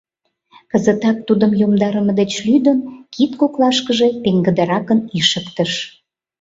Кызытак 0.71 1.17
тудым 1.27 1.51
йомдарыме 1.61 2.13
деч 2.19 2.31
лӱдын, 2.45 2.79
кид 3.13 3.31
коклашкыже 3.39 4.07
пеҥгыдыракын 4.23 4.99
ишыктыш. 5.17 5.71